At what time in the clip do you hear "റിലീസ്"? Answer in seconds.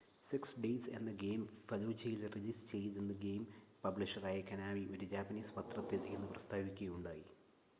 2.27-2.63